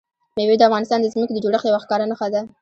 مېوې 0.37 0.55
د 0.57 0.63
افغانستان 0.69 0.99
د 1.01 1.05
ځمکې 1.13 1.33
د 1.33 1.37
جوړښت 1.43 1.65
یوه 1.67 1.79
ښکاره 1.83 2.05
نښه 2.11 2.27
ده. 2.33 2.41